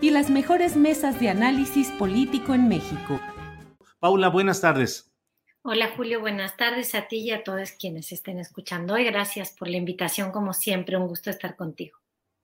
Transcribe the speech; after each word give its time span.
y 0.00 0.10
las 0.10 0.30
mejores 0.30 0.76
mesas 0.76 1.18
de 1.20 1.28
análisis 1.28 1.90
político 1.92 2.54
en 2.54 2.68
México. 2.68 3.20
Paula, 3.98 4.28
buenas 4.28 4.60
tardes. 4.60 5.12
Hola 5.62 5.90
Julio, 5.96 6.20
buenas 6.20 6.56
tardes 6.56 6.94
a 6.94 7.08
ti 7.08 7.18
y 7.18 7.30
a 7.32 7.42
todos 7.42 7.72
quienes 7.72 8.12
estén 8.12 8.38
escuchando 8.38 8.94
hoy. 8.94 9.04
Gracias 9.04 9.54
por 9.58 9.68
la 9.68 9.76
invitación, 9.76 10.30
como 10.30 10.52
siempre, 10.52 10.96
un 10.96 11.08
gusto 11.08 11.30
estar 11.30 11.56
contigo. 11.56 11.98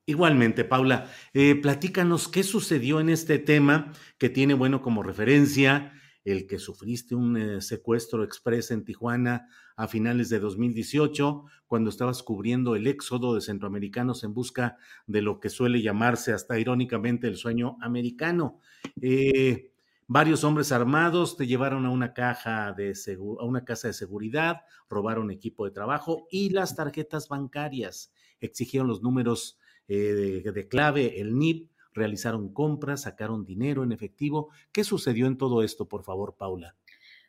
Igualmente, 0.06 0.64
Paula, 0.64 1.11
eh, 1.33 1.55
platícanos 1.55 2.28
qué 2.28 2.42
sucedió 2.42 3.00
en 3.00 3.08
este 3.08 3.38
tema 3.38 3.92
que 4.18 4.28
tiene, 4.28 4.55
bueno, 4.55 4.83
como 4.83 5.02
referencia 5.02 5.92
el 6.24 6.46
que 6.46 6.58
sufriste 6.58 7.14
un 7.14 7.36
eh, 7.36 7.61
secuestro 7.61 8.24
express 8.24 8.70
en 8.70 8.84
Tijuana 8.84 9.48
a 9.77 9.89
finales 9.89 10.28
de 10.28 10.39
2018, 10.39 11.44
cuando 11.67 11.91
estabas 11.91 12.22
cubriendo 12.22 12.77
el 12.77 12.86
éxodo 12.86 13.34
de 13.34 13.41
centroamericanos 13.41 14.22
en 14.25 14.34
busca 14.34 14.77
de 15.06 15.22
lo 15.22 15.41
que 15.41 15.50
suele 15.50 15.83
llamarse 15.83 16.33
hasta 16.33 16.58
irónicamente 16.58 17.27
el 17.27 17.36
sueño 17.36 17.77
americano. 17.80 18.61
Eh, 19.00 19.72
varios 20.06 20.45
hombres 20.45 20.70
armados 20.70 21.36
te 21.36 21.47
llevaron 21.47 21.86
a 21.86 21.91
una 21.91 22.12
caja 22.12 22.72
de 22.72 22.95
a 23.41 23.45
una 23.45 23.64
casa 23.64 23.89
de 23.89 23.95
seguridad, 23.95 24.62
robaron 24.89 25.30
equipo 25.30 25.64
de 25.64 25.72
trabajo 25.72 26.27
y 26.30 26.50
las 26.50 26.77
tarjetas 26.77 27.28
bancarias. 27.28 28.12
Exigieron 28.41 28.89
los 28.89 29.02
números 29.02 29.58
eh, 29.89 30.42
de 30.45 30.69
clave, 30.69 31.20
el 31.20 31.36
NIP, 31.36 31.70
realizaron 31.95 32.52
compras, 32.52 33.02
sacaron 33.02 33.45
dinero 33.45 33.83
en 33.83 33.92
efectivo. 33.92 34.50
¿Qué 34.72 34.84
sucedió 34.84 35.27
en 35.27 35.39
todo 35.39 35.62
esto, 35.62 35.89
por 35.89 36.02
favor, 36.02 36.36
Paula? 36.36 36.77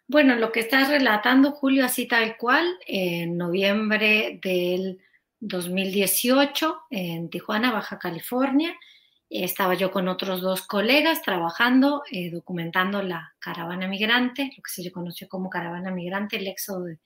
Bueno, 0.08 0.36
lo 0.36 0.52
que 0.52 0.60
estás 0.60 0.90
relatando, 0.90 1.52
Julio, 1.52 1.84
así 1.84 2.08
tal 2.08 2.38
cual, 2.38 2.78
en 2.86 3.38
noviembre 3.38 4.40
del 4.40 5.02
2018, 5.40 6.84
en 6.92 7.30
Tijuana, 7.32 7.72
Baja 7.72 7.98
California, 7.98 8.78
estaba 9.30 9.74
yo 9.74 9.90
con 9.92 10.08
otros 10.08 10.42
dos 10.42 10.62
colegas 10.62 11.24
trabajando, 11.24 12.04
eh, 12.12 12.30
documentando 12.30 13.02
la 13.02 13.34
caravana 13.40 13.88
migrante, 13.88 14.52
lo 14.56 14.62
que 14.62 14.84
se 14.84 14.92
conoció 14.92 15.28
como 15.28 15.50
caravana 15.50 15.90
migrante, 15.90 16.38
el 16.38 16.48
éxodo 16.48 16.84
de, 16.84 17.00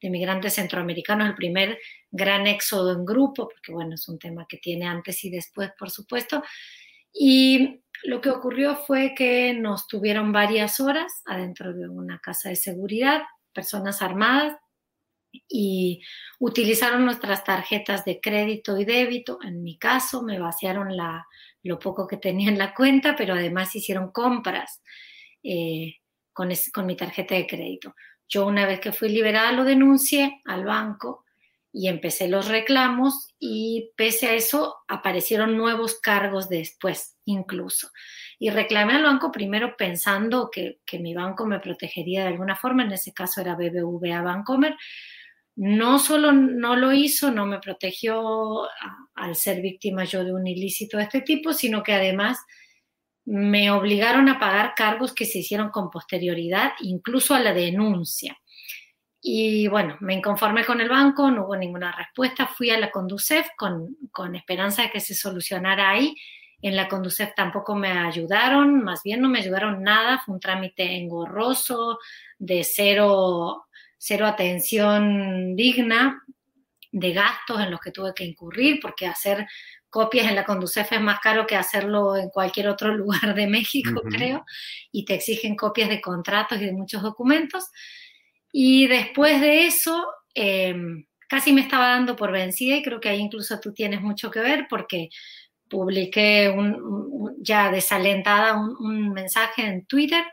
de 0.00 0.10
migrantes 0.10 0.54
centroamericanos, 0.54 1.26
el 1.26 1.34
primer 1.34 1.78
gran 2.12 2.46
éxodo 2.46 2.92
en 2.92 3.04
grupo, 3.04 3.48
porque 3.48 3.72
bueno, 3.72 3.96
es 3.96 4.08
un 4.08 4.20
tema 4.20 4.46
que 4.48 4.58
tiene 4.58 4.86
antes 4.86 5.24
y 5.24 5.30
después, 5.30 5.72
por 5.76 5.90
supuesto. 5.90 6.40
Y 7.12 7.83
lo 8.04 8.20
que 8.20 8.30
ocurrió 8.30 8.76
fue 8.76 9.14
que 9.14 9.54
nos 9.54 9.86
tuvieron 9.86 10.30
varias 10.30 10.78
horas 10.78 11.22
adentro 11.24 11.72
de 11.72 11.88
una 11.88 12.18
casa 12.18 12.50
de 12.50 12.56
seguridad, 12.56 13.22
personas 13.52 14.02
armadas, 14.02 14.58
y 15.48 16.00
utilizaron 16.38 17.04
nuestras 17.04 17.42
tarjetas 17.42 18.04
de 18.04 18.20
crédito 18.20 18.78
y 18.78 18.84
débito. 18.84 19.38
En 19.42 19.62
mi 19.62 19.78
caso, 19.78 20.22
me 20.22 20.38
vaciaron 20.38 20.96
la, 20.96 21.26
lo 21.62 21.78
poco 21.78 22.06
que 22.06 22.18
tenía 22.18 22.50
en 22.50 22.58
la 22.58 22.74
cuenta, 22.74 23.16
pero 23.16 23.34
además 23.34 23.74
hicieron 23.74 24.12
compras 24.12 24.82
eh, 25.42 25.96
con, 26.32 26.50
con 26.72 26.86
mi 26.86 26.96
tarjeta 26.96 27.34
de 27.34 27.46
crédito. 27.46 27.94
Yo 28.28 28.46
una 28.46 28.66
vez 28.66 28.80
que 28.80 28.92
fui 28.92 29.08
liberada 29.08 29.50
lo 29.52 29.64
denuncié 29.64 30.40
al 30.44 30.64
banco 30.64 31.23
y 31.76 31.88
empecé 31.88 32.28
los 32.28 32.46
reclamos 32.46 33.34
y 33.40 33.90
pese 33.96 34.28
a 34.28 34.34
eso 34.34 34.76
aparecieron 34.86 35.56
nuevos 35.56 35.98
cargos 35.98 36.48
después 36.48 37.16
incluso. 37.24 37.88
Y 38.38 38.50
reclamé 38.50 38.94
al 38.94 39.02
banco 39.02 39.32
primero 39.32 39.76
pensando 39.76 40.50
que, 40.52 40.78
mi 41.00 41.14
banco 41.14 41.46
me 41.46 41.58
protegería 41.58 42.22
de 42.22 42.28
alguna 42.28 42.54
forma, 42.54 42.84
en 42.84 42.92
ese 42.92 43.12
caso 43.12 43.40
era 43.40 43.56
BBVA 43.56 44.22
Bancomer. 44.22 44.76
No 45.56 45.98
solo 45.98 46.30
no 46.30 46.76
lo 46.76 46.92
hizo, 46.92 47.32
no 47.32 47.44
me 47.44 47.58
protegió 47.58 48.68
al 49.14 49.34
ser 49.34 49.60
víctima 49.60 50.04
yo 50.04 50.24
de 50.24 50.32
un 50.32 50.46
ilícito 50.46 50.96
de 50.98 51.04
este 51.04 51.22
tipo, 51.22 51.52
sino 51.52 51.82
que 51.82 51.92
además 51.92 52.38
me 53.24 53.72
obligaron 53.72 54.28
a 54.28 54.38
pagar 54.38 54.74
cargos 54.76 55.12
que 55.12 55.24
se 55.24 55.40
hicieron 55.40 55.70
con 55.70 55.90
posterioridad, 55.90 56.72
incluso 56.80 57.34
a 57.34 57.40
la 57.40 57.52
denuncia. 57.52 58.36
Y 59.26 59.68
bueno, 59.68 59.96
me 60.00 60.12
inconformé 60.12 60.66
con 60.66 60.82
el 60.82 60.90
banco, 60.90 61.30
no 61.30 61.46
hubo 61.46 61.56
ninguna 61.56 61.90
respuesta. 61.92 62.46
Fui 62.46 62.68
a 62.68 62.78
la 62.78 62.90
Conducef 62.90 63.48
con, 63.56 63.96
con 64.12 64.36
esperanza 64.36 64.82
de 64.82 64.90
que 64.90 65.00
se 65.00 65.14
solucionara 65.14 65.88
ahí. 65.88 66.14
En 66.60 66.76
la 66.76 66.88
Conducef 66.88 67.34
tampoco 67.34 67.74
me 67.74 67.88
ayudaron, 67.88 68.84
más 68.84 69.02
bien 69.02 69.22
no 69.22 69.30
me 69.30 69.38
ayudaron 69.38 69.82
nada. 69.82 70.18
Fue 70.18 70.34
un 70.34 70.40
trámite 70.40 70.96
engorroso, 70.96 71.98
de 72.38 72.64
cero, 72.64 73.64
cero 73.96 74.26
atención 74.26 75.56
digna, 75.56 76.22
de 76.92 77.12
gastos 77.14 77.62
en 77.62 77.70
los 77.70 77.80
que 77.80 77.92
tuve 77.92 78.12
que 78.12 78.24
incurrir, 78.24 78.78
porque 78.82 79.06
hacer 79.06 79.46
copias 79.88 80.26
en 80.26 80.34
la 80.34 80.44
Conducef 80.44 80.92
es 80.92 81.00
más 81.00 81.20
caro 81.20 81.46
que 81.46 81.56
hacerlo 81.56 82.14
en 82.14 82.28
cualquier 82.28 82.68
otro 82.68 82.94
lugar 82.94 83.34
de 83.34 83.46
México, 83.46 84.02
creo, 84.02 84.44
y 84.92 85.06
te 85.06 85.14
exigen 85.14 85.56
copias 85.56 85.88
de 85.88 86.02
contratos 86.02 86.60
y 86.60 86.66
de 86.66 86.72
muchos 86.72 87.00
documentos. 87.00 87.70
Y 88.56 88.86
después 88.86 89.40
de 89.40 89.66
eso, 89.66 90.06
em, 90.32 91.06
casi 91.28 91.52
me 91.52 91.62
estaba 91.62 91.88
dando 91.88 92.14
por 92.14 92.30
vencida 92.30 92.76
y 92.76 92.84
creo 92.84 93.00
que 93.00 93.08
ahí 93.08 93.18
incluso 93.18 93.58
tú 93.58 93.72
tienes 93.72 94.00
mucho 94.00 94.30
que 94.30 94.38
ver 94.38 94.66
porque 94.70 95.08
publiqué 95.68 96.54
un, 96.56 97.34
ya 97.40 97.72
desalentada 97.72 98.54
un, 98.54 99.12
mensaje 99.12 99.66
en 99.66 99.84
Twitter 99.86 100.24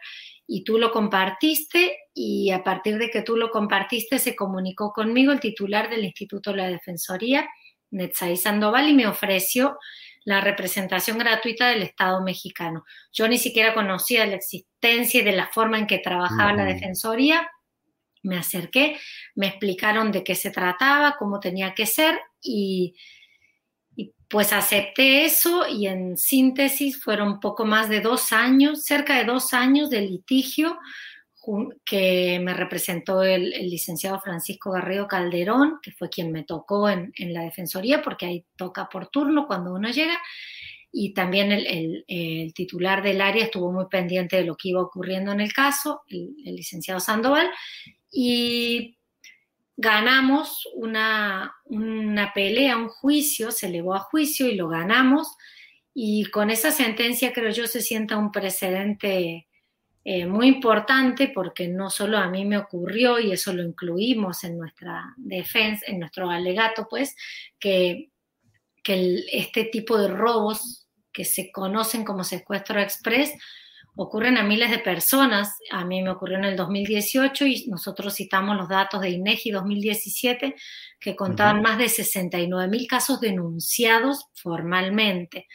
y 0.45 0.63
tú 0.63 0.77
lo 0.77 0.91
compartiste 0.91 1.97
y 2.13 2.51
a 2.51 2.63
partir 2.63 2.99
de 2.99 3.09
que 3.09 3.23
tú 3.23 3.37
lo 3.37 3.49
compartiste 3.49 4.19
se 4.19 4.35
comunicó 4.35 4.93
conmigo 4.93 5.31
el 5.31 5.39
titular 5.39 5.89
del 5.89 6.05
Instituto 6.05 6.51
de 6.51 6.57
la 6.57 6.67
Defensoría, 6.69 7.49
Netzaí 7.89 8.37
Sandoval, 8.37 8.87
y 8.87 8.93
me 8.93 9.07
ofreció 9.07 9.79
la 10.25 10.41
representación 10.41 11.17
gratuita 11.17 11.69
del 11.69 11.81
Estado 11.81 12.21
mexicano. 12.21 12.83
Yo 13.11 13.27
ni 13.27 13.39
siquiera 13.39 13.73
conocía 13.73 14.27
la 14.27 14.35
existencia 14.35 15.21
y 15.21 15.23
de 15.23 15.31
la 15.31 15.47
forma 15.47 15.79
en 15.79 15.87
que 15.87 15.97
trabajaba 15.97 16.53
la 16.53 16.65
Defensoría 16.65 17.49
me 18.23 18.37
acerqué, 18.37 18.99
me 19.35 19.47
explicaron 19.47 20.11
de 20.11 20.23
qué 20.23 20.35
se 20.35 20.51
trataba, 20.51 21.15
cómo 21.17 21.39
tenía 21.39 21.73
que 21.73 21.85
ser 21.85 22.19
y, 22.41 22.95
pues 24.27 24.53
acepté 24.53 25.25
eso 25.25 25.67
y 25.67 25.87
en 25.87 26.17
síntesis 26.17 27.03
fueron 27.03 27.41
poco 27.41 27.65
más 27.65 27.89
de 27.89 27.99
dos 27.99 28.31
años, 28.31 28.85
cerca 28.85 29.17
de 29.17 29.25
dos 29.25 29.53
años 29.53 29.89
de 29.89 30.01
litigio 30.01 30.79
que 31.83 32.39
me 32.41 32.53
representó 32.53 33.23
el, 33.23 33.49
licenciado 33.49 34.19
Francisco 34.19 34.71
Garrido 34.71 35.07
Calderón, 35.07 35.79
que 35.81 35.91
fue 35.91 36.09
quien 36.09 36.31
me 36.31 36.43
tocó 36.43 36.89
en, 36.89 37.11
la 37.17 37.41
Defensoría, 37.41 38.01
porque 38.01 38.25
ahí 38.25 38.45
toca 38.55 38.87
por 38.89 39.07
turno 39.07 39.47
cuando 39.47 39.73
uno 39.73 39.89
llega, 39.89 40.17
y 40.91 41.13
también 41.13 41.51
el, 41.51 42.53
titular 42.53 43.01
del 43.01 43.21
área 43.21 43.45
estuvo 43.45 43.71
muy 43.71 43.85
pendiente 43.87 44.37
de 44.37 44.43
lo 44.43 44.55
que 44.55 44.69
iba 44.69 44.81
ocurriendo 44.81 45.31
en 45.31 45.41
el 45.41 45.53
caso, 45.53 46.01
el, 46.07 46.35
licenciado 46.45 46.99
Sandoval, 46.99 47.49
y 48.11 48.97
ganamos 49.77 50.67
una, 50.75 51.55
una 51.65 52.33
pelea, 52.33 52.77
un 52.77 52.89
juicio, 52.89 53.51
se 53.51 53.67
elevó 53.67 53.95
a 53.95 53.99
juicio 53.99 54.47
y 54.47 54.55
lo 54.55 54.67
ganamos. 54.67 55.35
Y 55.93 56.25
con 56.25 56.49
esa 56.49 56.71
sentencia 56.71 57.33
creo 57.33 57.51
yo 57.51 57.67
se 57.67 57.81
sienta 57.81 58.17
un 58.17 58.31
precedente 58.31 59.47
eh, 60.03 60.25
muy 60.25 60.47
importante 60.47 61.31
porque 61.33 61.67
no 61.67 61.89
solo 61.89 62.17
a 62.17 62.29
mí 62.29 62.45
me 62.45 62.57
ocurrió 62.57 63.19
y 63.19 63.31
eso 63.31 63.53
lo 63.53 63.63
incluimos 63.63 64.43
en 64.43 64.57
nuestra 64.57 65.13
defensa, 65.17 65.85
en 65.87 65.99
nuestro 65.99 66.29
alegato, 66.29 66.87
pues, 66.89 67.15
que, 67.59 68.09
que 68.83 69.23
este 69.31 69.65
tipo 69.65 69.97
de 69.97 70.07
robos 70.09 70.87
que 71.11 71.25
se 71.25 71.51
conocen 71.51 72.03
como 72.03 72.23
secuestro 72.23 72.79
express 72.79 73.33
ocurren 73.95 74.37
a 74.37 74.43
miles 74.43 74.71
de 74.71 74.79
personas. 74.79 75.57
A 75.71 75.85
mí 75.85 76.01
me 76.01 76.11
ocurrió 76.11 76.37
en 76.37 76.45
el 76.45 76.55
2018 76.55 77.45
y 77.45 77.67
nosotros 77.67 78.15
citamos 78.15 78.55
los 78.55 78.69
datos 78.69 79.01
de 79.01 79.09
INEGI 79.09 79.51
2017 79.51 80.55
que 80.99 81.15
contaban 81.15 81.61
más 81.61 81.77
de 81.77 81.89
69 81.89 82.69
mil 82.69 82.87
casos 82.87 83.19
denunciados 83.19 84.27
formalmente. 84.35 85.47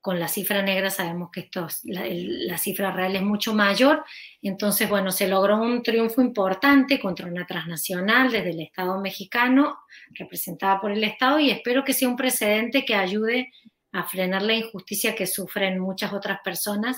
Con 0.00 0.20
la 0.20 0.28
cifra 0.28 0.62
negra 0.62 0.90
sabemos 0.90 1.30
que 1.32 1.40
esto, 1.40 1.66
la, 1.84 2.04
la, 2.08 2.56
cifra 2.56 2.92
real 2.92 3.16
es 3.16 3.22
mucho 3.22 3.52
mayor. 3.52 4.04
Entonces, 4.40 4.88
bueno, 4.88 5.10
se 5.10 5.28
logró 5.28 5.60
un 5.60 5.82
triunfo 5.82 6.22
importante 6.22 7.00
contra 7.00 7.26
una 7.26 7.46
transnacional 7.46 8.30
desde 8.30 8.50
el 8.50 8.60
Estado 8.60 9.00
mexicano, 9.00 9.76
representada 10.10 10.80
por 10.80 10.92
el 10.92 11.02
Estado, 11.02 11.40
y 11.40 11.50
espero 11.50 11.84
que 11.84 11.92
sea 11.92 12.08
un 12.08 12.16
precedente 12.16 12.84
que 12.84 12.94
ayude 12.94 13.50
a 13.92 14.04
frenar 14.04 14.42
la 14.42 14.54
injusticia 14.54 15.14
que 15.14 15.26
sufren 15.26 15.78
muchas 15.78 16.12
otras 16.12 16.40
personas, 16.44 16.96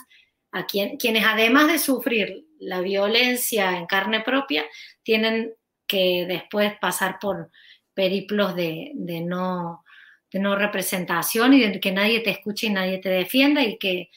a 0.52 0.66
quienes 0.66 1.24
además 1.24 1.68
de 1.68 1.78
sufrir 1.78 2.46
la 2.58 2.80
violencia 2.80 3.76
en 3.76 3.86
carne 3.86 4.20
propia, 4.20 4.64
tienen 5.02 5.54
que 5.86 6.24
después 6.26 6.72
pasar 6.80 7.18
por 7.20 7.50
periplos 7.94 8.54
de, 8.54 8.92
no, 8.94 9.84
de 10.30 10.38
no 10.38 10.56
representación 10.56 11.54
y 11.54 11.60
de 11.60 11.80
que 11.80 11.92
nadie 11.92 12.20
te 12.20 12.30
escuche 12.30 12.66
y 12.66 12.70
nadie 12.70 12.98
te 12.98 13.08
defienda 13.08 13.62
y 13.62 13.78
que, 13.78 14.10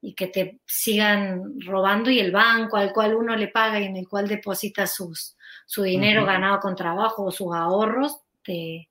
y 0.00 0.14
que 0.14 0.26
te 0.26 0.60
sigan 0.66 1.60
robando 1.60 2.10
y 2.10 2.20
el 2.20 2.30
banco 2.32 2.76
al 2.76 2.92
cual 2.92 3.14
uno 3.14 3.36
le 3.36 3.48
paga 3.48 3.80
y 3.80 3.84
en 3.84 3.96
el 3.96 4.08
cual 4.08 4.28
deposita 4.28 4.86
sus, 4.86 5.36
su 5.66 5.82
dinero 5.82 6.24
ganado 6.24 6.60
con 6.60 6.76
trabajo 6.76 7.24
o 7.24 7.30
sus 7.30 7.54
ahorros, 7.54 8.20
te, 8.42 8.88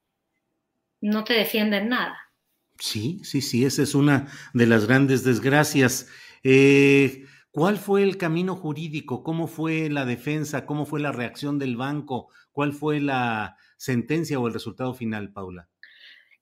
no 1.01 1.23
te 1.23 1.33
defienden 1.33 1.89
nada. 1.89 2.22
Sí, 2.79 3.21
sí, 3.23 3.41
sí, 3.41 3.65
esa 3.65 3.83
es 3.83 3.95
una 3.95 4.27
de 4.53 4.67
las 4.67 4.85
grandes 4.85 5.23
desgracias. 5.23 6.07
Eh, 6.43 7.25
¿Cuál 7.51 7.77
fue 7.77 8.03
el 8.03 8.17
camino 8.17 8.55
jurídico? 8.55 9.23
¿Cómo 9.23 9.47
fue 9.47 9.89
la 9.89 10.05
defensa? 10.05 10.65
¿Cómo 10.65 10.85
fue 10.85 10.99
la 10.99 11.11
reacción 11.11 11.59
del 11.59 11.77
banco? 11.77 12.29
¿Cuál 12.51 12.73
fue 12.73 12.99
la 12.99 13.57
sentencia 13.77 14.39
o 14.39 14.47
el 14.47 14.53
resultado 14.53 14.93
final, 14.93 15.31
Paula? 15.31 15.69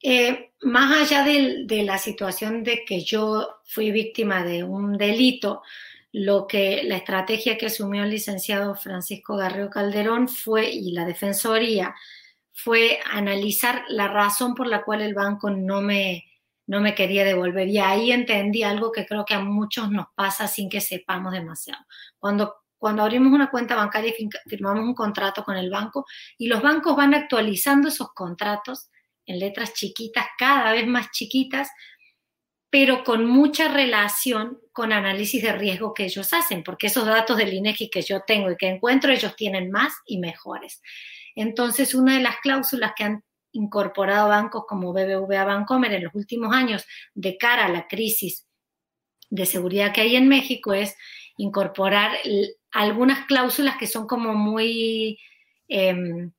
Eh, 0.02 0.54
más 0.62 1.02
allá 1.02 1.24
de, 1.24 1.66
de, 1.66 1.84
la 1.84 1.98
situación 1.98 2.64
de 2.64 2.84
que 2.86 3.02
yo 3.02 3.58
fui 3.66 3.92
víctima 3.92 4.44
de 4.44 4.64
un 4.64 4.98
delito, 4.98 5.62
lo 6.12 6.48
que 6.48 6.84
la 6.84 6.98
estrategia 6.98 7.58
que 7.58 7.68
asumió 7.68 8.04
el 8.04 8.10
licenciado 8.10 8.74
Francisco 8.76 9.36
Garrido 9.36 9.70
Calderón 9.70 10.28
fue, 10.28 10.72
y 10.72 10.92
la 10.92 11.06
Defensoría, 11.06 11.94
fue 12.54 13.00
analizar 13.12 13.84
la 13.90 14.08
razón 14.08 14.56
por 14.56 14.68
la 14.68 14.84
cual 14.84 15.02
el 15.02 15.14
banco 15.14 15.50
no 15.50 15.82
me, 15.82 16.26
no 16.68 16.82
me 16.82 16.96
quería 16.96 17.24
devolver. 17.24 17.68
Y 17.68 17.80
ahí 17.80 18.12
entendí 18.12 18.64
algo 18.64 18.92
que 18.92 19.06
creo 19.06 19.26
que 19.26 19.34
a 19.34 19.40
muchos 19.40 19.90
nos 19.92 20.08
pasa 20.16 20.48
sin 20.48 20.70
que 20.70 20.82
sepamos 20.82 21.34
demasiado. 21.34 21.84
Cuando, 22.20 22.56
cuando 22.78 23.04
abrimos 23.04 23.34
una 23.34 23.50
cuenta 23.50 23.76
bancaria 23.76 24.14
y 24.18 24.30
firmamos 24.48 24.84
un 24.84 24.96
contrato 24.96 25.44
con 25.44 25.58
el 25.58 25.70
banco 25.70 26.06
y 26.38 26.48
los 26.48 26.62
bancos 26.62 26.96
van 26.96 27.14
actualizando 27.14 27.90
esos 27.90 28.14
contratos 28.14 28.90
en 29.26 29.40
letras 29.40 29.74
chiquitas, 29.74 30.26
cada 30.38 30.72
vez 30.72 30.88
más 30.88 31.12
chiquitas, 31.12 31.70
pero 32.72 33.04
con 33.04 33.26
mucha 33.26 33.68
relación 33.68 34.58
con 34.72 34.94
análisis 34.94 35.44
de 35.44 35.52
riesgo 35.52 35.94
que 35.94 36.06
ellos 36.06 36.34
hacen, 36.34 36.64
porque 36.64 36.88
esos 36.88 37.06
datos 37.06 37.38
del 37.38 37.54
INEGI 37.54 37.90
que 37.90 38.02
yo 38.02 38.22
tengo 38.22 38.50
y 38.50 38.56
que 38.56 38.70
encuentro, 38.70 39.12
ellos 39.12 39.36
tienen 39.36 39.70
más 39.70 39.94
y 40.06 40.20
mejores. 40.20 40.82
Entonces, 41.36 41.94
una 41.94 42.16
de 42.16 42.24
las 42.24 42.38
cláusulas 42.38 42.94
que 42.96 43.04
han 43.04 43.24
incorporado 43.52 44.30
bancos 44.30 44.64
como 44.66 44.94
BBVA 44.94 45.44
Bancomer 45.44 45.92
en 45.92 46.06
los 46.06 46.16
últimos 46.16 46.56
años 46.56 46.86
de 47.14 47.38
cara 47.38 47.66
a 47.66 47.70
la 47.70 47.88
crisis 47.88 48.48
de 49.30 49.46
seguridad 49.46 49.92
que 49.92 50.02
hay 50.02 50.16
en 50.16 50.30
México 50.30 50.74
es 50.74 50.96
incorporar 51.36 52.18
algunas 52.72 53.26
cláusulas 53.26 53.76
que 53.78 53.88
son 53.88 54.08
como 54.08 54.34
muy 54.34 55.20
em, 55.68 56.32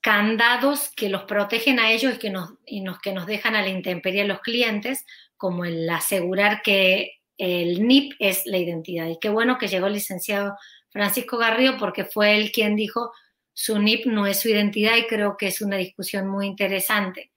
candados 0.00 0.90
que 0.96 1.08
los 1.08 1.22
protegen 1.22 1.78
a 1.78 1.92
ellos 1.92 2.16
y 2.16 2.18
que 2.18 2.30
nos, 2.30 2.54
y 2.66 2.84
que 3.02 3.12
nos 3.12 3.26
dejan 3.26 3.54
a 3.54 3.62
la 3.62 3.68
intemperie 3.68 4.22
a 4.22 4.26
los 4.26 4.40
clientes, 4.40 5.06
como 5.42 5.64
el 5.64 5.90
asegurar 5.90 6.62
que 6.62 7.14
el 7.36 7.84
NIP 7.84 8.12
es 8.20 8.46
la 8.46 8.58
identidad. 8.58 9.08
Y 9.08 9.18
qué 9.20 9.28
bueno 9.28 9.58
que 9.58 9.66
llegó 9.66 9.88
el 9.88 9.94
licenciado 9.94 10.54
Francisco 10.88 11.36
Garrido 11.36 11.76
porque 11.78 12.04
fue 12.04 12.36
él 12.36 12.52
quien 12.52 12.76
dijo, 12.76 13.10
su 13.52 13.76
NIP 13.80 14.06
no 14.06 14.28
es 14.28 14.38
su 14.38 14.50
identidad 14.50 14.96
y 14.96 15.08
creo 15.08 15.36
que 15.36 15.48
es 15.48 15.60
una 15.60 15.78
discusión 15.78 16.28
muy 16.28 16.46
interesante. 16.46 17.32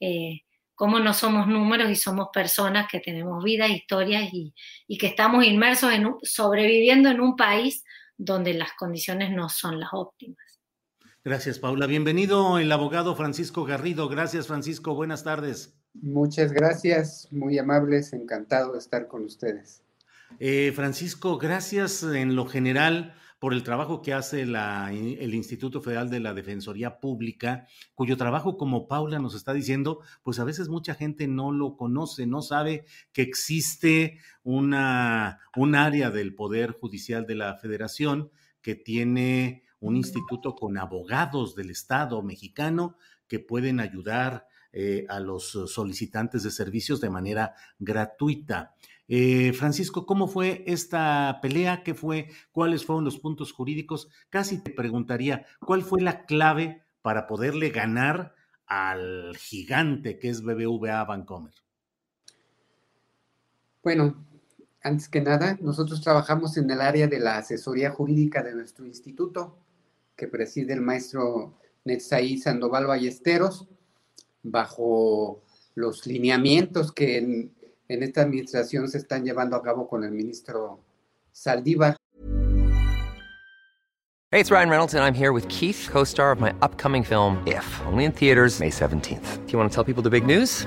Eh, 0.00 0.42
cómo 0.74 1.00
no 1.00 1.14
somos 1.14 1.46
números 1.48 1.90
y 1.90 1.96
somos 1.96 2.28
personas 2.30 2.88
que 2.92 3.00
tenemos 3.00 3.42
vidas, 3.42 3.70
historias 3.70 4.28
y, 4.34 4.52
que 4.98 5.06
estamos 5.06 5.42
inmersos 5.42 5.94
en 5.94 6.14
sobreviviendo 6.24 7.08
en 7.08 7.22
un 7.22 7.36
país 7.36 7.84
donde 8.18 8.52
las 8.52 8.74
condiciones 8.74 9.30
no 9.30 9.48
son 9.48 9.80
las 9.80 9.88
óptimas. 9.94 10.60
Gracias, 11.24 11.58
Paula. 11.58 11.86
Bienvenido 11.86 12.58
el 12.58 12.70
abogado 12.70 13.16
Francisco 13.16 13.64
Garrido. 13.64 14.10
Gracias, 14.10 14.46
Francisco. 14.46 14.94
Buenas 14.94 15.24
tardes. 15.24 15.80
Muchas 16.02 16.52
gracias, 16.52 17.28
muy 17.30 17.58
amables, 17.58 18.12
encantado 18.12 18.72
de 18.72 18.78
estar 18.78 19.08
con 19.08 19.24
ustedes. 19.24 19.82
Eh, 20.38 20.72
Francisco, 20.74 21.38
gracias 21.38 22.02
en 22.02 22.36
lo 22.36 22.46
general 22.46 23.14
por 23.38 23.52
el 23.52 23.62
trabajo 23.62 24.00
que 24.00 24.14
hace 24.14 24.42
el 24.42 25.34
Instituto 25.34 25.82
Federal 25.82 26.08
de 26.08 26.20
la 26.20 26.32
Defensoría 26.32 26.98
Pública, 27.00 27.66
cuyo 27.94 28.16
trabajo, 28.16 28.56
como 28.56 28.88
Paula 28.88 29.18
nos 29.18 29.34
está 29.34 29.52
diciendo, 29.52 30.00
pues 30.22 30.38
a 30.38 30.44
veces 30.44 30.68
mucha 30.68 30.94
gente 30.94 31.28
no 31.28 31.52
lo 31.52 31.76
conoce, 31.76 32.26
no 32.26 32.40
sabe 32.40 32.86
que 33.12 33.22
existe 33.22 34.18
una, 34.42 35.40
un 35.54 35.74
área 35.74 36.10
del 36.10 36.34
Poder 36.34 36.72
Judicial 36.72 37.26
de 37.26 37.34
la 37.34 37.56
Federación 37.56 38.30
que 38.62 38.74
tiene 38.74 39.64
un 39.80 39.96
instituto 39.96 40.54
con 40.54 40.78
abogados 40.78 41.54
del 41.54 41.70
Estado 41.70 42.22
mexicano 42.22 42.96
que 43.28 43.38
pueden 43.38 43.80
ayudar 43.80 44.46
eh, 44.78 45.06
a 45.08 45.20
los 45.20 45.52
solicitantes 45.68 46.42
de 46.42 46.50
servicios 46.50 47.00
de 47.00 47.08
manera 47.08 47.54
gratuita. 47.78 48.74
Eh, 49.08 49.54
Francisco, 49.54 50.04
¿cómo 50.04 50.28
fue 50.28 50.64
esta 50.66 51.38
pelea? 51.40 51.82
¿Qué 51.82 51.94
fue? 51.94 52.28
¿Cuáles 52.52 52.84
fueron 52.84 53.02
los 53.02 53.18
puntos 53.18 53.52
jurídicos? 53.52 54.10
Casi 54.28 54.62
te 54.62 54.70
preguntaría, 54.70 55.46
¿cuál 55.60 55.80
fue 55.80 56.02
la 56.02 56.26
clave 56.26 56.84
para 57.00 57.26
poderle 57.26 57.70
ganar 57.70 58.34
al 58.66 59.34
gigante 59.38 60.18
que 60.18 60.28
es 60.28 60.42
BBVA 60.42 61.02
Bancomer? 61.04 61.54
Bueno, 63.82 64.26
antes 64.82 65.08
que 65.08 65.22
nada, 65.22 65.56
nosotros 65.62 66.02
trabajamos 66.02 66.58
en 66.58 66.70
el 66.70 66.82
área 66.82 67.06
de 67.06 67.18
la 67.18 67.38
asesoría 67.38 67.92
jurídica 67.92 68.42
de 68.42 68.54
nuestro 68.54 68.84
instituto, 68.84 69.58
que 70.16 70.28
preside 70.28 70.74
el 70.74 70.82
maestro 70.82 71.58
Netzaí 71.86 72.36
Sandoval 72.36 72.84
Ballesteros, 72.84 73.70
bajo 74.50 75.42
los 75.74 76.06
lineamientos 76.06 76.92
que 76.92 77.18
en, 77.18 77.52
en 77.88 78.02
esta 78.02 78.22
administración 78.22 78.88
se 78.88 78.98
están 78.98 79.24
llevando 79.24 79.56
a 79.56 79.62
cabo 79.62 79.88
con 79.88 80.04
el 80.04 80.12
ministro 80.12 80.80
Saldívar. 81.32 81.96
Hey, 84.32 84.40
it's 84.40 84.50
Ryan 84.50 84.68
Reynolds 84.68 84.94
and 84.94 85.04
I'm 85.04 85.14
here 85.14 85.32
with 85.32 85.48
Keith, 85.48 85.88
co-star 85.90 86.32
of 86.32 86.40
my 86.40 86.52
upcoming 86.60 87.04
film 87.04 87.42
If, 87.46 87.64
only 87.86 88.04
in 88.04 88.12
theaters 88.12 88.58
May 88.58 88.70
17th. 88.70 89.46
Do 89.46 89.52
you 89.52 89.58
want 89.58 89.70
to 89.70 89.74
tell 89.74 89.84
people 89.84 90.02
the 90.02 90.10
big 90.10 90.26
news? 90.26 90.66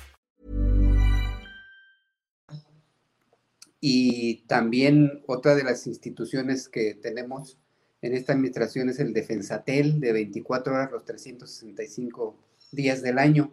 Y 3.81 4.43
también 4.47 5.23
otra 5.25 5.55
de 5.55 5.63
las 5.63 5.87
instituciones 5.87 6.69
que 6.69 6.93
tenemos 6.93 7.57
en 8.01 8.13
esta 8.13 8.33
administración 8.33 8.89
es 8.89 8.99
el 8.99 9.13
Defensatel 9.13 9.99
de 9.99 10.13
24 10.13 10.73
horas 10.73 10.91
los 10.91 11.03
365 11.03 12.37
días 12.71 13.01
del 13.01 13.17
año. 13.19 13.51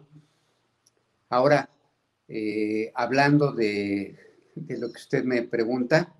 Ahora, 1.29 1.69
eh, 2.27 2.91
hablando 2.95 3.53
de, 3.53 4.17
lo 4.55 4.91
que 4.91 4.97
usted 4.97 5.23
me 5.23 5.41
pregunta, 5.43 6.15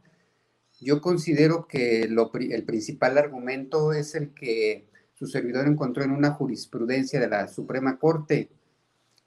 yo 0.82 1.02
considero 1.02 1.68
que 1.68 2.02
el 2.02 2.64
principal 2.64 3.18
argumento 3.18 3.94
es 3.94 4.16
el 4.16 4.34
que 4.34 4.88
su 5.16 5.28
servidor 5.28 5.68
encontró 5.68 6.04
en 6.04 6.12
una 6.12 6.32
jurisprudencia 6.32 7.20
de 7.20 7.28
la 7.28 7.48
Suprema 7.48 8.00
Corte 8.00 8.50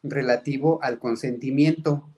relativo 0.02 0.82
al 0.82 0.98
consentimiento. 0.98 2.08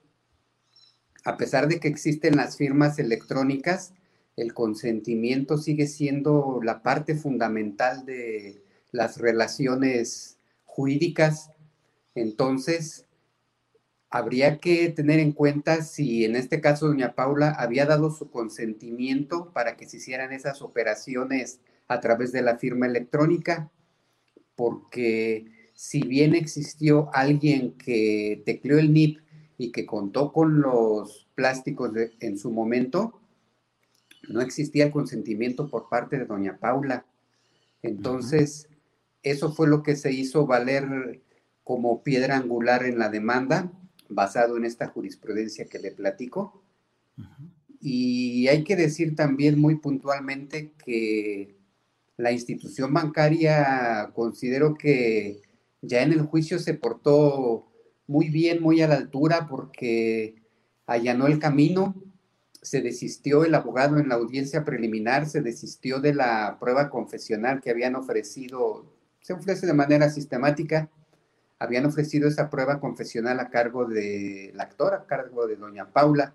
A 1.25 1.37
pesar 1.37 1.67
de 1.67 1.79
que 1.79 1.87
existen 1.87 2.37
las 2.37 2.55
firmas 2.55 2.99
electrónicas, 2.99 3.93
el 4.37 4.53
consentimiento 4.53 5.57
sigue 5.57 5.87
siendo 5.87 6.59
la 6.63 6.83
parte 6.83 7.15
fundamental 7.15 8.05
de 8.05 8.61
las 8.91 9.17
relaciones 9.17 10.37
jurídicas. 10.65 11.49
Entonces, 12.13 13.05
habría 14.11 14.59
que 14.59 14.89
tener 14.89 15.19
en 15.19 15.31
cuenta 15.31 15.81
si 15.81 16.25
en 16.25 16.35
este 16.35 16.61
caso 16.61 16.87
doña 16.87 17.15
Paula 17.15 17.49
había 17.49 17.87
dado 17.87 18.11
su 18.11 18.29
consentimiento 18.29 19.51
para 19.51 19.77
que 19.77 19.89
se 19.89 19.97
hicieran 19.97 20.31
esas 20.31 20.61
operaciones 20.61 21.59
a 21.87 22.01
través 22.01 22.31
de 22.31 22.43
la 22.43 22.57
firma 22.57 22.85
electrónica, 22.85 23.71
porque 24.55 25.47
si 25.73 26.01
bien 26.01 26.35
existió 26.35 27.09
alguien 27.13 27.73
que 27.77 28.43
tecleó 28.45 28.77
el 28.77 28.93
NIP 28.93 29.24
y 29.57 29.71
que 29.71 29.85
contó 29.85 30.31
con 30.33 30.61
los 30.61 31.27
plásticos 31.35 31.91
en 32.19 32.37
su 32.37 32.51
momento, 32.51 33.19
no 34.29 34.41
existía 34.41 34.85
el 34.85 34.91
consentimiento 34.91 35.69
por 35.69 35.89
parte 35.89 36.17
de 36.17 36.25
doña 36.25 36.57
Paula. 36.57 37.05
Entonces, 37.81 38.67
eso 39.23 39.51
fue 39.51 39.67
lo 39.67 39.83
que 39.83 39.95
se 39.95 40.11
hizo 40.11 40.45
valer 40.45 41.21
como 41.63 42.03
piedra 42.03 42.37
angular 42.37 42.83
en 42.83 42.99
la 42.99 43.09
demanda, 43.09 43.71
basado 44.09 44.57
en 44.57 44.65
esta 44.65 44.87
jurisprudencia 44.87 45.65
que 45.65 45.79
le 45.79 45.91
platico. 45.91 46.61
Y 47.79 48.47
hay 48.47 48.63
que 48.63 48.75
decir 48.75 49.15
también 49.15 49.59
muy 49.59 49.75
puntualmente 49.75 50.73
que 50.83 51.55
la 52.17 52.31
institución 52.31 52.93
bancaria 52.93 54.11
considero 54.13 54.75
que 54.75 55.41
ya 55.81 56.01
en 56.01 56.13
el 56.13 56.21
juicio 56.21 56.59
se 56.59 56.73
portó 56.73 57.67
muy 58.07 58.29
bien, 58.29 58.61
muy 58.61 58.81
a 58.81 58.87
la 58.87 58.95
altura, 58.95 59.47
porque 59.47 60.35
allanó 60.85 61.27
el 61.27 61.39
camino, 61.39 61.95
se 62.61 62.81
desistió 62.81 63.45
el 63.45 63.53
abogado 63.53 63.97
en 63.99 64.09
la 64.09 64.15
audiencia 64.15 64.65
preliminar, 64.65 65.27
se 65.27 65.41
desistió 65.41 65.99
de 65.99 66.13
la 66.13 66.57
prueba 66.59 66.89
confesional 66.89 67.61
que 67.61 67.69
habían 67.69 67.95
ofrecido, 67.95 68.91
se 69.21 69.33
ofrece 69.33 69.67
de 69.67 69.73
manera 69.73 70.09
sistemática, 70.09 70.89
habían 71.59 71.85
ofrecido 71.85 72.27
esa 72.27 72.49
prueba 72.49 72.79
confesional 72.79 73.39
a 73.39 73.49
cargo 73.49 73.85
de 73.85 74.51
la 74.55 74.63
actora, 74.63 74.97
a 74.97 75.05
cargo 75.05 75.47
de 75.47 75.55
doña 75.55 75.91
Paula. 75.91 76.33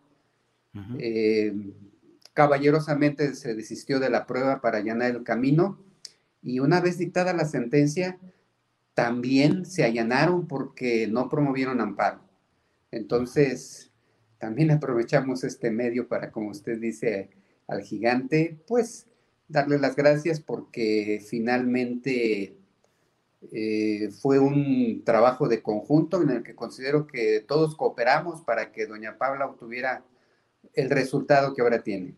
eh, 0.98 1.52
caballerosamente 2.32 3.34
se 3.34 3.54
desistió 3.54 3.98
de 3.98 4.08
la 4.08 4.26
prueba 4.26 4.60
para 4.60 4.78
allanar 4.78 5.10
el 5.10 5.24
camino. 5.24 5.78
Y 6.42 6.60
una 6.60 6.80
vez 6.80 6.96
dictada 6.96 7.32
la 7.32 7.44
sentencia, 7.44 8.18
también 8.94 9.66
se 9.66 9.84
allanaron 9.84 10.46
porque 10.46 11.06
no 11.06 11.28
promovieron 11.28 11.80
amparo. 11.80 12.20
Entonces, 12.90 13.90
también 14.38 14.70
aprovechamos 14.70 15.44
este 15.44 15.70
medio 15.70 16.08
para, 16.08 16.30
como 16.30 16.50
usted 16.50 16.78
dice, 16.78 17.30
al 17.66 17.82
gigante, 17.82 18.58
pues 18.66 19.06
darle 19.48 19.78
las 19.78 19.96
gracias 19.96 20.40
porque 20.40 21.24
finalmente 21.28 22.56
eh, 23.52 24.10
fue 24.20 24.38
un 24.38 25.02
trabajo 25.04 25.48
de 25.48 25.62
conjunto 25.62 26.22
en 26.22 26.30
el 26.30 26.42
que 26.42 26.54
considero 26.54 27.06
que 27.06 27.40
todos 27.40 27.74
cooperamos 27.74 28.42
para 28.42 28.70
que 28.70 28.86
doña 28.86 29.18
Paula 29.18 29.46
obtuviera 29.46 30.04
el 30.74 30.90
resultado 30.90 31.54
que 31.54 31.62
ahora 31.62 31.82
tiene. 31.82 32.16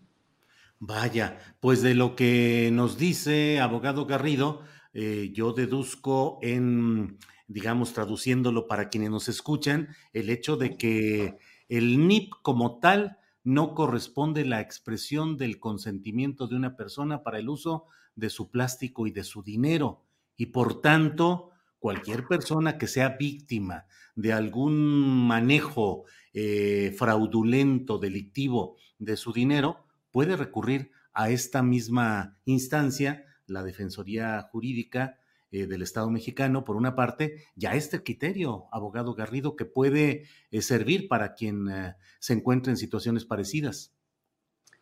Vaya, 0.79 1.39
pues 1.61 1.81
de 1.81 1.95
lo 1.95 2.17
que 2.17 2.71
nos 2.73 2.99
dice 2.99 3.61
abogado 3.61 4.05
Garrido, 4.05 4.63
eh, 4.95 5.31
yo 5.33 5.53
deduzco 5.53 6.39
en, 6.43 7.19
digamos, 7.49 7.93
traduciéndolo 7.93 8.67
para 8.67 8.89
quienes 8.89 9.11
nos 9.11 9.29
escuchan, 9.29 9.89
el 10.13 10.31
hecho 10.31 10.57
de 10.57 10.77
que 10.77 11.39
el 11.69 12.07
NIP 12.07 12.33
como 12.43 12.79
tal 12.79 13.19
no 13.45 13.75
corresponde 13.75 14.45
la 14.45 14.61
expresión 14.61 15.37
del 15.37 15.59
consentimiento 15.59 16.47
de 16.47 16.57
una 16.57 16.77
persona 16.77 17.23
para 17.23 17.39
el 17.39 17.49
uso 17.49 17.87
de 18.15 18.31
su 18.31 18.51
plástico 18.51 19.07
y 19.07 19.11
de 19.11 19.25
su 19.25 19.43
dinero. 19.43 20.03
Y 20.37 20.47
por 20.47 20.81
tanto, 20.81 21.51
cualquier 21.79 22.27
persona 22.27 22.79
que 22.79 22.87
sea 22.87 23.17
víctima 23.19 23.87
de 24.15 24.33
algún 24.33 25.27
manejo 25.27 26.05
eh, 26.35 26.95
fraudulento, 26.97 27.99
delictivo 27.99 28.77
de 28.99 29.17
su 29.17 29.33
dinero, 29.33 29.85
puede 30.11 30.37
recurrir 30.37 30.93
a 31.13 31.31
esta 31.31 31.63
misma 31.63 32.39
instancia, 32.45 33.25
la 33.47 33.63
Defensoría 33.63 34.41
Jurídica 34.51 35.19
eh, 35.51 35.67
del 35.67 35.83
Estado 35.83 36.11
mexicano, 36.11 36.65
por 36.65 36.77
una 36.77 36.95
parte, 36.95 37.45
ya 37.57 37.75
este 37.75 38.03
criterio, 38.03 38.67
abogado 38.73 39.15
Garrido, 39.15 39.55
que 39.55 39.65
puede 39.65 40.25
eh, 40.51 40.63
servir 40.63 41.09
para 41.09 41.35
quien 41.35 41.69
eh, 41.69 41.95
se 42.19 42.33
encuentre 42.33 42.71
en 42.71 42.77
situaciones 42.77 43.25
parecidas. 43.25 43.93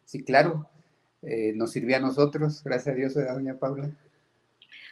Sí, 0.04 0.24
claro, 0.24 0.68
eh, 1.22 1.52
nos 1.54 1.72
sirvió 1.72 1.96
a 1.96 2.00
nosotros, 2.00 2.62
gracias 2.64 2.94
a 2.94 2.96
Dios, 2.96 3.16
a 3.16 3.32
doña 3.32 3.58
Paula. 3.58 3.90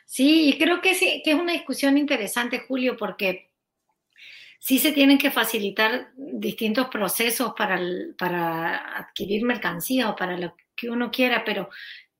Sí, 0.04 0.48
y 0.48 0.58
creo 0.58 0.80
que, 0.80 0.94
sí, 0.94 1.22
que 1.24 1.32
es 1.32 1.36
una 1.38 1.52
discusión 1.52 1.98
interesante, 1.98 2.64
Julio, 2.66 2.96
porque 2.96 3.50
sí 4.58 4.78
se 4.78 4.92
tienen 4.92 5.18
que 5.18 5.30
facilitar 5.30 6.12
distintos 6.16 6.88
procesos 6.88 7.52
para, 7.56 7.80
para 8.18 8.98
adquirir 8.98 9.44
mercancía 9.44 10.10
o 10.10 10.16
para 10.16 10.36
lo 10.36 10.54
que 10.74 10.90
uno 10.90 11.10
quiera, 11.10 11.44
pero 11.44 11.68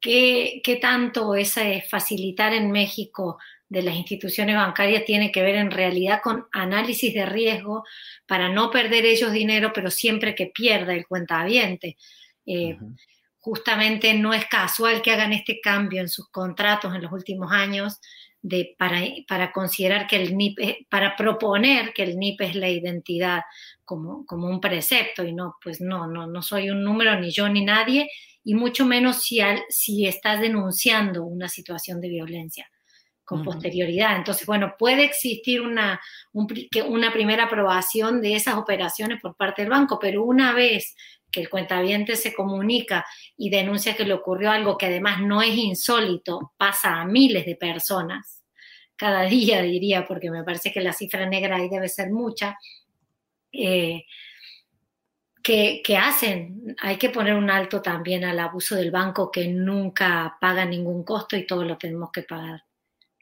¿Qué, 0.00 0.60
qué 0.62 0.76
tanto 0.76 1.34
ese 1.34 1.82
facilitar 1.88 2.52
en 2.52 2.70
México 2.70 3.38
de 3.68 3.82
las 3.82 3.96
instituciones 3.96 4.56
bancarias 4.56 5.04
tiene 5.04 5.30
que 5.32 5.42
ver 5.42 5.56
en 5.56 5.70
realidad 5.70 6.20
con 6.22 6.46
análisis 6.52 7.12
de 7.12 7.26
riesgo 7.26 7.84
para 8.26 8.48
no 8.48 8.70
perder 8.70 9.04
ellos 9.04 9.32
dinero, 9.32 9.72
pero 9.74 9.90
siempre 9.90 10.34
que 10.34 10.46
pierda 10.46 10.94
el 10.94 11.06
cuentaviente? 11.06 11.96
Eh, 12.46 12.74
uh 12.74 12.78
-huh. 12.78 12.96
Justamente 13.40 14.12
no 14.14 14.34
es 14.34 14.46
casual 14.46 15.00
que 15.00 15.10
hagan 15.12 15.32
este 15.32 15.60
cambio 15.60 16.00
en 16.00 16.08
sus 16.08 16.28
contratos 16.28 16.94
en 16.94 17.02
los 17.02 17.12
últimos 17.12 17.50
años 17.52 17.98
de, 18.42 18.74
para, 18.78 19.00
para 19.26 19.52
considerar 19.52 20.06
que 20.06 20.16
el 20.16 20.36
NIP, 20.36 20.86
para 20.88 21.16
proponer 21.16 21.92
que 21.92 22.02
el 22.02 22.18
NIP 22.18 22.40
es 22.42 22.54
la 22.56 22.68
identidad 22.68 23.42
como, 23.84 24.26
como 24.26 24.48
un 24.48 24.60
precepto 24.60 25.24
y 25.24 25.32
no, 25.32 25.56
pues 25.62 25.80
no, 25.80 26.06
no, 26.06 26.26
no 26.26 26.42
soy 26.42 26.70
un 26.70 26.82
número 26.82 27.18
ni 27.18 27.30
yo 27.30 27.48
ni 27.48 27.64
nadie 27.64 28.08
y 28.48 28.54
mucho 28.54 28.86
menos 28.86 29.24
si, 29.24 29.40
al, 29.40 29.62
si 29.68 30.06
estás 30.06 30.40
denunciando 30.40 31.22
una 31.22 31.50
situación 31.50 32.00
de 32.00 32.08
violencia 32.08 32.66
con 33.22 33.40
uh 33.40 33.42
-huh. 33.42 33.44
posterioridad. 33.44 34.16
Entonces, 34.16 34.46
bueno, 34.46 34.74
puede 34.78 35.04
existir 35.04 35.60
una, 35.60 36.00
un, 36.32 36.46
una 36.86 37.12
primera 37.12 37.44
aprobación 37.44 38.22
de 38.22 38.36
esas 38.36 38.54
operaciones 38.54 39.20
por 39.20 39.36
parte 39.36 39.60
del 39.60 39.70
banco, 39.70 39.98
pero 40.00 40.24
una 40.24 40.54
vez 40.54 40.96
que 41.30 41.42
el 41.42 41.50
cuentaviente 41.50 42.16
se 42.16 42.32
comunica 42.32 43.04
y 43.36 43.50
denuncia 43.50 43.94
que 43.94 44.06
le 44.06 44.14
ocurrió 44.14 44.50
algo 44.50 44.78
que 44.78 44.86
además 44.86 45.20
no 45.20 45.42
es 45.42 45.54
insólito, 45.54 46.54
pasa 46.56 47.02
a 47.02 47.04
miles 47.04 47.44
de 47.44 47.54
personas, 47.54 48.42
cada 48.96 49.24
día 49.36 49.60
diría, 49.60 50.06
porque 50.06 50.30
me 50.30 50.42
parece 50.42 50.72
que 50.72 50.80
la 50.80 50.94
cifra 50.94 51.26
negra 51.26 51.56
ahí 51.56 51.68
debe 51.68 51.90
ser 51.90 52.08
mucha, 52.12 52.56
eh, 53.52 54.06
que, 55.48 55.80
que, 55.82 55.96
hacen. 55.96 56.76
Hay 56.78 56.98
que 56.98 57.08
poner 57.08 57.32
un 57.32 57.48
alto 57.48 57.80
también 57.80 58.22
al 58.22 58.38
abuso 58.38 58.74
del 58.74 58.90
banco 58.90 59.30
que 59.30 59.48
nunca 59.48 60.36
paga 60.38 60.66
ningún 60.66 61.04
costo 61.04 61.38
y 61.38 61.46
todo 61.46 61.64
lo 61.64 61.78
tenemos 61.78 62.10
que 62.12 62.20
pagar 62.20 62.64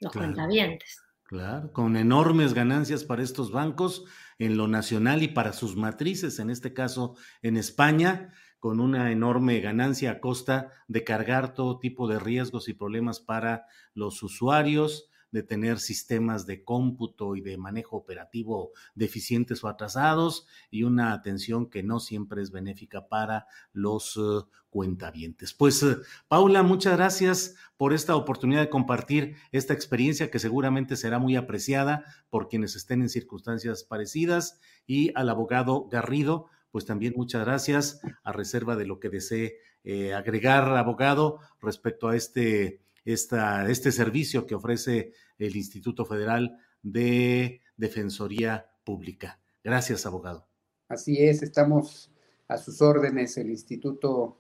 los 0.00 0.11
claro, 0.11 0.26
cuentavientes. 0.26 1.00
Claro, 1.23 1.73
con 1.73 1.97
enormes 1.97 2.52
ganancias 2.52 3.04
para 3.04 3.23
estos 3.23 3.52
bancos 3.52 4.06
en 4.40 4.56
lo 4.56 4.66
nacional 4.66 5.23
y 5.23 5.28
para 5.28 5.52
sus 5.52 5.76
matrices, 5.76 6.40
en 6.40 6.50
este 6.50 6.75
caso 6.75 7.14
en 7.42 7.56
España, 7.56 8.33
con 8.59 8.80
una 8.80 9.12
enorme 9.12 9.61
ganancia 9.61 10.11
a 10.11 10.21
costa 10.21 10.73
de 10.88 11.04
cargar 11.04 11.54
todo 11.54 11.78
tipo 11.78 12.09
de 12.09 12.18
riesgos 12.18 12.68
y 12.68 12.75
problemas 12.75 13.21
para 13.21 13.66
los 13.95 14.21
usuarios, 14.25 15.11
de 15.30 15.42
tener 15.42 15.78
sistemas 15.78 16.47
de 16.47 16.64
cómputo 16.64 17.37
y 17.37 17.40
de 17.40 17.56
manejo 17.56 17.97
operativo 17.97 18.73
deficientes 18.95 19.62
o 19.64 19.68
atrasados 19.68 20.47
y 20.71 20.85
una 20.85 21.12
atención 21.12 21.68
que 21.68 21.83
no 21.83 22.00
siempre 22.00 22.42
es 22.42 22.50
benéfica 22.50 23.09
para 23.09 23.47
los 23.73 24.16
uh, 24.16 24.47
cuentavientes. 24.71 25.52
Pues, 25.54 25.83
uh, 25.83 26.02
Paula, 26.28 26.62
muchas 26.62 26.97
gracias 26.97 27.54
por 27.76 27.92
esta 27.92 28.16
oportunidad 28.16 28.61
de 28.61 28.71
compartir 28.71 29.37
esta 29.52 29.75
experiencia 29.75 30.30
que 30.30 30.38
seguramente 30.38 30.97
será 30.97 31.18
muy 31.18 31.37
apreciada 31.37 32.04
por 32.30 32.49
quienes 32.49 32.76
estén 32.76 33.02
en 33.02 33.09
circunstancias 33.09 33.85
parecidas 33.85 34.61
y 34.87 35.12
al 35.14 35.28
abogado 35.28 35.88
Garrido, 35.90 36.47
pues 36.71 36.85
también 36.85 37.14
muchas 37.16 37.45
gracias 37.45 38.00
a 38.23 38.33
reserva 38.33 38.76
de 38.76 38.87
lo 38.87 39.00
que 39.00 39.09
desee 39.09 39.56
eh, 39.88 40.14
agregar, 40.14 40.76
abogado, 40.76 41.38
respecto 41.61 42.09
a 42.09 42.16
este, 42.16 42.80
este 43.06 43.92
servicio 43.92 44.46
que 44.46 44.54
ofrece 44.54 45.12
el 45.38 45.56
Instituto 45.56 46.04
Federal 46.04 46.58
de 46.82 47.62
Defensoría 47.76 48.70
Pública. 48.84 49.40
Gracias, 49.62 50.06
abogado. 50.06 50.46
Así 50.88 51.22
es, 51.22 51.42
estamos 51.42 52.10
a 52.48 52.58
sus 52.58 52.82
órdenes. 52.82 53.36
El 53.36 53.50
instituto 53.50 54.38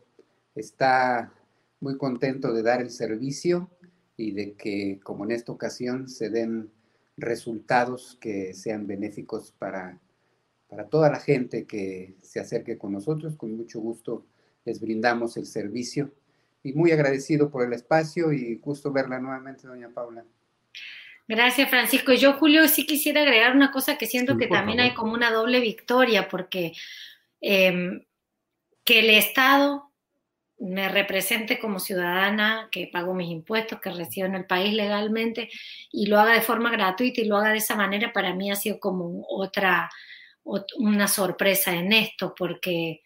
está 0.54 1.32
muy 1.80 1.96
contento 1.96 2.52
de 2.52 2.62
dar 2.62 2.80
el 2.80 2.90
servicio 2.90 3.70
y 4.16 4.32
de 4.32 4.54
que, 4.54 5.00
como 5.02 5.24
en 5.24 5.32
esta 5.32 5.52
ocasión, 5.52 6.08
se 6.08 6.30
den 6.30 6.70
resultados 7.16 8.18
que 8.20 8.54
sean 8.54 8.86
benéficos 8.86 9.52
para, 9.58 10.00
para 10.68 10.88
toda 10.88 11.10
la 11.10 11.20
gente 11.20 11.66
que 11.66 12.16
se 12.22 12.40
acerque 12.40 12.78
con 12.78 12.92
nosotros. 12.92 13.36
Con 13.36 13.56
mucho 13.56 13.80
gusto 13.80 14.26
les 14.64 14.80
brindamos 14.80 15.36
el 15.36 15.46
servicio 15.46 16.12
y 16.66 16.72
muy 16.72 16.90
agradecido 16.90 17.48
por 17.48 17.64
el 17.64 17.72
espacio 17.72 18.32
y 18.32 18.56
gusto 18.56 18.92
verla 18.92 19.20
nuevamente, 19.20 19.68
doña 19.68 19.88
Paula. 19.88 20.24
Gracias, 21.28 21.70
Francisco. 21.70 22.12
Yo, 22.12 22.34
Julio, 22.34 22.66
sí 22.66 22.86
quisiera 22.86 23.22
agregar 23.22 23.54
una 23.54 23.70
cosa 23.70 23.96
que 23.96 24.06
siento 24.06 24.36
que 24.36 24.48
también 24.48 24.80
hay 24.80 24.94
como 24.94 25.12
una 25.12 25.30
doble 25.30 25.60
victoria, 25.60 26.28
porque 26.28 26.72
em, 27.40 28.04
que 28.84 28.98
el 29.00 29.10
Estado 29.10 29.92
me 30.58 30.88
represente 30.88 31.58
como 31.58 31.78
ciudadana, 31.78 32.68
que 32.72 32.88
pago 32.92 33.14
mis 33.14 33.30
impuestos, 33.30 33.80
que 33.80 33.90
resido 33.90 34.26
en 34.26 34.34
el 34.34 34.46
país 34.46 34.72
legalmente 34.72 35.50
y 35.92 36.06
lo 36.06 36.18
haga 36.18 36.32
de 36.32 36.40
forma 36.40 36.70
gratuita 36.70 37.20
y 37.20 37.26
lo 37.26 37.36
haga 37.36 37.50
de 37.50 37.58
esa 37.58 37.76
manera, 37.76 38.12
para 38.12 38.34
mí 38.34 38.50
ha 38.50 38.56
sido 38.56 38.80
como 38.80 39.24
otra, 39.28 39.88
una 40.78 41.06
sorpresa 41.06 41.74
en 41.74 41.92
esto, 41.92 42.34
porque 42.36 43.02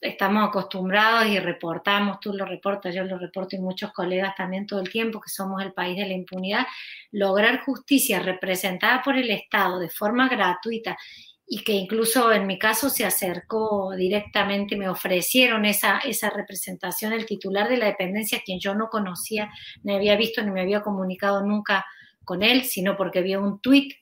estamos 0.00 0.48
acostumbrados 0.48 1.26
y 1.26 1.38
reportamos, 1.38 2.20
tú 2.20 2.32
lo 2.32 2.44
reportas, 2.44 2.94
yo 2.94 3.04
lo 3.04 3.18
reporto 3.18 3.56
y 3.56 3.60
muchos 3.60 3.92
colegas 3.92 4.34
también 4.36 4.66
todo 4.66 4.80
el 4.80 4.90
tiempo, 4.90 5.20
que 5.20 5.30
somos 5.30 5.62
el 5.62 5.72
país 5.72 5.96
de 5.96 6.06
la 6.06 6.14
impunidad, 6.14 6.66
lograr 7.10 7.64
justicia 7.64 8.20
representada 8.20 9.02
por 9.02 9.16
el 9.16 9.30
Estado 9.30 9.78
de 9.78 9.88
forma 9.88 10.28
gratuita 10.28 10.96
y 11.50 11.64
que 11.64 11.72
incluso 11.72 12.30
en 12.30 12.46
mi 12.46 12.58
caso 12.58 12.90
se 12.90 13.06
acercó 13.06 13.94
directamente, 13.96 14.76
me 14.76 14.88
ofrecieron 14.88 15.64
esa, 15.64 15.98
esa 16.00 16.28
representación, 16.28 17.14
el 17.14 17.24
titular 17.24 17.68
de 17.68 17.78
la 17.78 17.86
dependencia, 17.86 18.42
quien 18.44 18.60
yo 18.60 18.74
no 18.74 18.88
conocía, 18.90 19.50
ni 19.82 19.94
había 19.94 20.16
visto 20.16 20.42
ni 20.42 20.50
me 20.50 20.60
había 20.60 20.82
comunicado 20.82 21.42
nunca 21.42 21.86
con 22.24 22.42
él, 22.42 22.64
sino 22.64 22.96
porque 22.98 23.20
había 23.20 23.40
un 23.40 23.60
tuit 23.60 23.94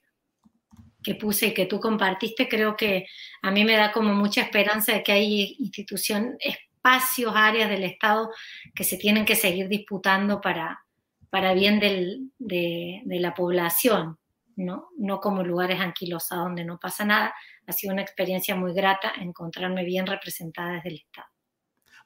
que 1.07 1.15
puse 1.15 1.47
y 1.47 1.55
que 1.55 1.67
tú 1.67 1.79
compartiste, 1.79 2.49
creo 2.49 2.77
que 2.77 3.07
a 3.41 3.53
mí 3.53 3.65
me 3.65 3.77
da 3.77 3.93
como 3.93 4.13
mucha 4.13 4.41
esperanza 4.43 4.93
de 4.93 5.05
que 5.05 5.13
hay 5.13 5.55
institución, 5.61 6.37
espacios, 6.41 7.33
áreas 7.33 7.71
del 7.71 7.85
Estado 7.85 8.31
que 8.75 8.83
se 8.83 8.97
tienen 8.97 9.25
que 9.25 9.37
seguir 9.37 9.69
disputando 9.69 10.41
para, 10.41 10.85
para 11.31 11.55
bien 11.55 11.79
del, 11.79 12.33
de, 12.41 13.03
de, 13.05 13.21
la 13.21 13.35
población, 13.35 14.19
¿no? 14.57 14.89
no 14.99 15.21
como 15.21 15.45
lugares 15.45 15.79
anquilosados 15.79 16.47
donde 16.47 16.65
no 16.65 16.81
pasa 16.81 17.05
nada. 17.05 17.33
Ha 17.69 17.73
sido 17.73 17.93
una 17.93 18.03
experiencia 18.03 18.57
muy 18.57 18.75
grata 18.75 19.13
encontrarme 19.21 19.85
bien 19.85 20.09
representada 20.09 20.73
desde 20.73 20.89
el 20.89 20.97
Estado. 20.97 21.29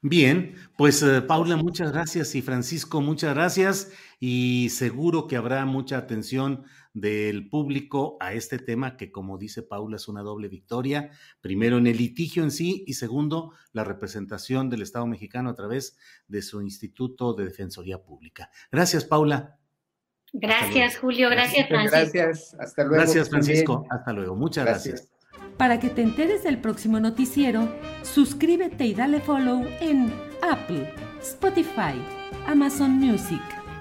Bien, 0.02 0.56
pues 0.76 1.02
eh, 1.02 1.22
Paula, 1.22 1.56
muchas 1.56 1.92
gracias 1.92 2.34
y 2.34 2.40
Francisco, 2.40 3.00
muchas 3.00 3.34
gracias 3.34 3.92
y 4.18 4.68
seguro 4.70 5.26
que 5.26 5.36
habrá 5.36 5.66
mucha 5.66 5.96
atención 5.96 6.64
del 6.92 7.48
público 7.48 8.16
a 8.20 8.32
este 8.32 8.58
tema 8.58 8.96
que, 8.96 9.12
como 9.12 9.38
dice 9.38 9.62
Paula, 9.62 9.96
es 9.96 10.08
una 10.08 10.22
doble 10.22 10.48
victoria. 10.48 11.10
Primero, 11.40 11.78
en 11.78 11.86
el 11.86 11.96
litigio 11.96 12.42
en 12.42 12.50
sí 12.50 12.84
y 12.86 12.94
segundo, 12.94 13.52
la 13.72 13.84
representación 13.84 14.70
del 14.70 14.82
Estado 14.82 15.06
mexicano 15.06 15.50
a 15.50 15.54
través 15.54 15.96
de 16.26 16.42
su 16.42 16.62
Instituto 16.62 17.34
de 17.34 17.44
Defensoría 17.44 18.02
Pública. 18.02 18.50
Gracias, 18.70 19.04
Paula. 19.04 19.58
Gracias, 20.32 20.98
Julio. 20.98 21.28
Gracias, 21.28 21.68
Francisco. 21.68 21.96
Gracias. 22.12 22.54
Hasta 22.58 22.84
luego. 22.84 22.96
Gracias, 22.96 23.30
Francisco. 23.30 23.86
Hasta 23.90 24.12
luego. 24.12 24.36
Muchas 24.36 24.64
gracias. 24.64 25.08
Para 25.56 25.78
que 25.78 25.90
te 25.90 26.02
enteres 26.02 26.42
del 26.44 26.60
próximo 26.60 27.00
noticiero, 27.00 27.68
suscríbete 28.02 28.86
y 28.86 28.94
dale 28.94 29.20
follow 29.20 29.64
en 29.80 30.12
Apple, 30.42 30.92
Spotify, 31.20 31.94
Amazon 32.46 32.92
Music 32.92 33.59